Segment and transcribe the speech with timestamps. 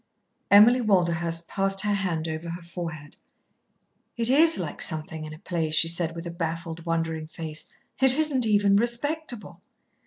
[0.49, 3.17] Emily Walderhurst passed her hand over her forehead.
[4.17, 7.69] "It is like something in a play," she said, with a baffled, wondering face.
[8.01, 9.61] "It isn't even respectable."